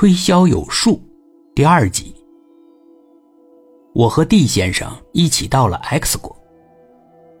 [0.00, 0.98] 推销有术
[1.54, 2.14] 第二集。
[3.92, 6.34] 我和 D 先生一起到了 X 国，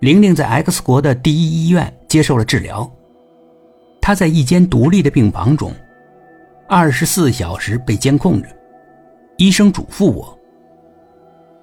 [0.00, 2.86] 玲玲在 X 国的第一医院接受了治疗。
[3.98, 5.72] 她在一间独立的病房中，
[6.68, 8.48] 二十四小时被监控着。
[9.38, 10.38] 医生嘱咐我：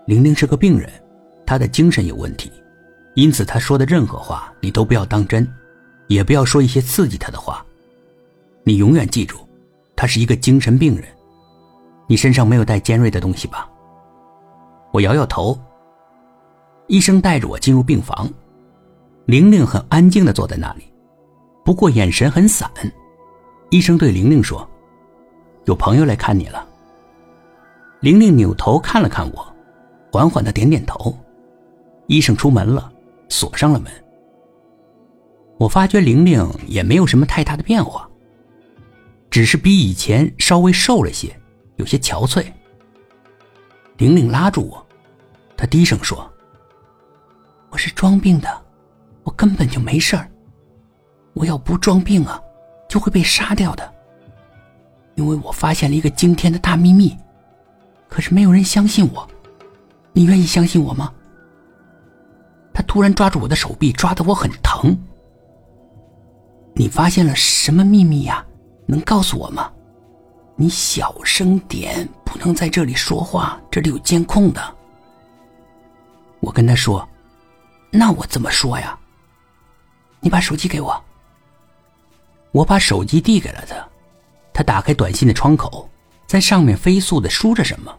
[0.07, 0.89] 玲玲是个病人，
[1.45, 2.51] 她的精神有问题，
[3.13, 5.47] 因此她说的任何话你都不要当真，
[6.07, 7.63] 也不要说一些刺激她的话。
[8.63, 9.37] 你永远记住，
[9.97, 11.05] 他是一个精神病人。
[12.07, 13.69] 你身上没有带尖锐的东西吧？
[14.93, 15.59] 我摇摇头。
[16.87, 18.29] 医生带着我进入病房，
[19.25, 20.83] 玲玲很安静的坐在那里，
[21.65, 22.71] 不过眼神很散。
[23.71, 24.65] 医生对玲玲说
[25.67, 26.65] ：“有朋友来看你了。”
[27.99, 29.55] 玲玲扭头看了看我，
[30.13, 31.13] 缓缓的点点头。
[32.05, 32.89] 医生出门了，
[33.27, 33.91] 锁上了门。
[35.57, 38.09] 我发觉玲玲也没有什么太大的变化，
[39.37, 41.39] 只是比以前稍微瘦了些，
[41.75, 42.43] 有些憔悴。
[43.97, 44.83] 玲玲拉住我，
[45.55, 46.27] 她低声说
[47.69, 48.49] ：“我是装病的，
[49.21, 50.27] 我根本就没事儿。
[51.33, 52.41] 我要不装病啊，
[52.89, 53.93] 就会被杀掉的。
[55.13, 57.15] 因为我发现了一个惊天的大秘密，
[58.09, 59.29] 可是没有人相信我。
[60.13, 61.13] 你愿意相信我吗？”
[62.73, 64.97] 他突然抓住我的手臂，抓得我很疼。
[66.73, 68.43] 你发现了什么秘密呀？
[68.87, 69.71] 能告诉我吗？
[70.55, 74.75] 你小声点，不能在这里说话，这里有监控的。
[76.39, 77.07] 我跟他说
[77.91, 78.97] ：“那我怎么说呀？”
[80.19, 80.99] 你把手机给我。
[82.51, 83.87] 我把手机递给了他，
[84.51, 85.87] 他打开短信的窗口，
[86.25, 87.95] 在上面飞速的输着什么。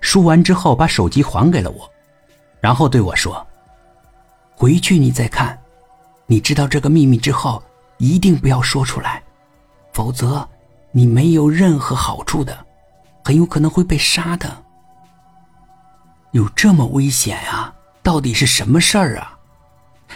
[0.00, 1.90] 输完之后，把手机还给了我，
[2.60, 3.44] 然后对我说
[4.54, 5.58] ：“回去你再看，
[6.26, 7.60] 你知道这个秘密之后，
[7.98, 9.22] 一定不要说出来，
[9.92, 10.46] 否则。”
[10.92, 12.66] 你没有任何好处的，
[13.24, 14.64] 很有可能会被杀的。
[16.32, 17.72] 有这么危险啊？
[18.02, 19.38] 到底是什么事儿啊？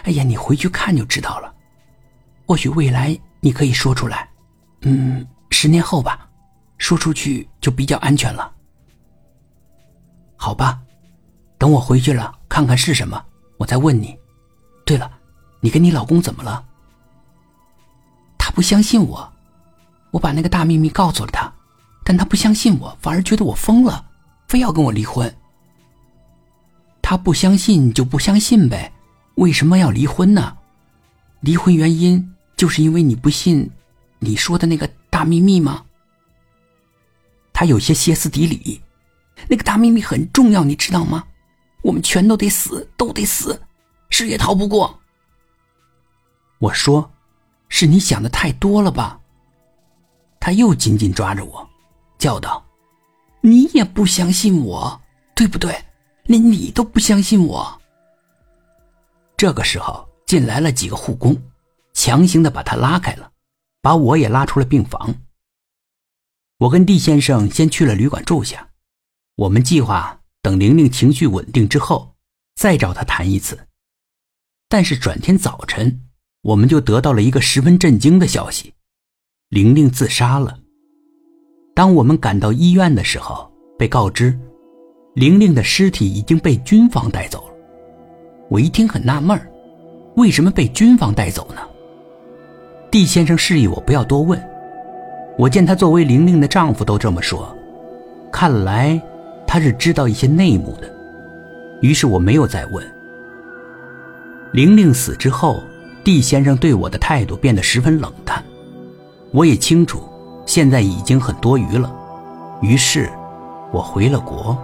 [0.02, 1.54] 哎呀，你回去看就知道了。
[2.44, 4.28] 或许未来你可以说出来，
[4.80, 6.28] 嗯，十年后吧，
[6.76, 8.52] 说出去就比较安全了。
[10.34, 10.80] 好吧，
[11.56, 13.24] 等我回去了，看看是什么，
[13.58, 14.18] 我再问你。
[14.84, 15.08] 对了，
[15.60, 16.64] 你跟你老公怎么了？
[18.36, 19.32] 他不相信我。
[20.14, 21.52] 我把那个大秘密告诉了他，
[22.04, 24.06] 但他不相信我，反而觉得我疯了，
[24.46, 25.34] 非要跟我离婚。
[27.02, 28.92] 他不相信就不相信呗，
[29.34, 30.56] 为什么要离婚呢？
[31.40, 33.68] 离婚原因就是因为你不信
[34.20, 35.84] 你说的那个大秘密吗？
[37.52, 38.80] 他有些歇斯底里，
[39.48, 41.24] 那个大秘密很重要，你知道吗？
[41.82, 43.60] 我们全都得死，都得死，
[44.10, 45.00] 谁也逃不过。
[46.60, 47.10] 我说，
[47.68, 49.18] 是你想的太多了吧。
[50.44, 51.66] 他又紧紧抓着我，
[52.18, 52.62] 叫道
[53.40, 55.00] ：“你也不相信我，
[55.34, 55.74] 对不对？
[56.24, 57.80] 连你都不相信我。”
[59.38, 61.34] 这个时候进来了几个护工，
[61.94, 63.32] 强行的把他拉开了，
[63.80, 65.14] 把我也拉出了病房。
[66.58, 68.68] 我跟地先生先去了旅馆住下，
[69.36, 72.14] 我们计划等玲玲情绪稳定之后
[72.54, 73.66] 再找他谈一次。
[74.68, 76.02] 但是转天早晨，
[76.42, 78.74] 我们就得到了一个十分震惊的消息。
[79.54, 80.52] 玲玲自杀了。
[81.74, 83.48] 当我们赶到医院的时候，
[83.78, 84.36] 被告知，
[85.14, 87.54] 玲玲的尸体已经被军方带走了。
[88.48, 89.40] 我一听很纳闷
[90.16, 91.60] 为什么被军方带走呢
[92.90, 94.44] ？D 先生示意我不要多问。
[95.38, 97.56] 我见他作为玲玲的丈夫都这么说，
[98.32, 99.00] 看来
[99.46, 100.92] 他是知道一些内幕的。
[101.80, 102.84] 于是我没有再问。
[104.50, 105.62] 玲玲死之后
[106.02, 108.43] ，D 先生对我的态度变得十分冷淡。
[109.34, 110.00] 我也清楚，
[110.46, 111.92] 现在已经很多余了，
[112.62, 113.10] 于是，
[113.72, 114.56] 我回了国。